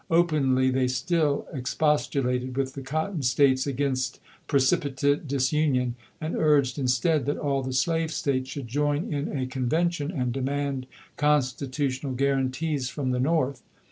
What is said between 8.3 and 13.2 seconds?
should join in a conven tion and demand constitutional guarantees from the